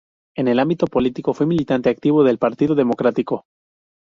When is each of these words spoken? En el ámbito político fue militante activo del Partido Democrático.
En 0.35 0.47
el 0.47 0.57
ámbito 0.57 0.87
político 0.87 1.31
fue 1.35 1.45
militante 1.45 1.87
activo 1.91 2.23
del 2.23 2.39
Partido 2.39 2.73
Democrático. 2.73 3.45